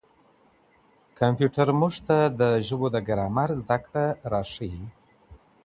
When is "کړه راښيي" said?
3.85-4.85